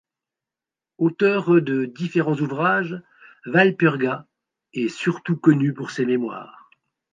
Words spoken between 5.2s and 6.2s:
connue pour ses